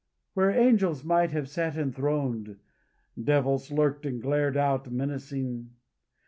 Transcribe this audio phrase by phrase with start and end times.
[0.33, 2.57] Where angels might have sat enthroned,
[3.23, 5.75] devils lurked, and glared out menacing.